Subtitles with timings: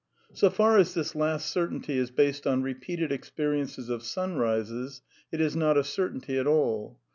[0.33, 5.39] So far as this last certainty is based on repeated ex periences of sunrises, it
[5.39, 6.99] is not a certainty at all.